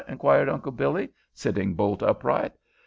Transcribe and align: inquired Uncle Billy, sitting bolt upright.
inquired 0.07 0.49
Uncle 0.49 0.71
Billy, 0.71 1.09
sitting 1.31 1.75
bolt 1.75 2.01
upright. 2.01 2.53